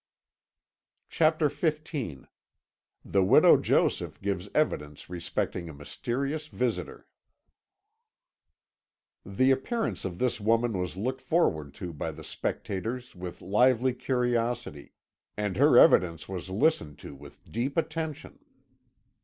[1.09, 2.25] CHAPTER XV
[3.05, 7.05] THE WIDOW JOSEPH GIVES EVIDENCE RESPECTING A MYSTERIOUS VISITOR
[9.23, 14.93] The appearance of this woman was looked forward to by the spectators with lively curiosity,
[15.37, 18.39] and her evidence was listened to with deep attention.